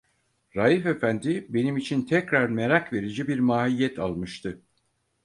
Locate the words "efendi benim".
0.85-1.77